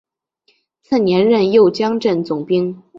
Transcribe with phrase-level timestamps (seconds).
[0.81, 2.81] 次年任右江镇总兵。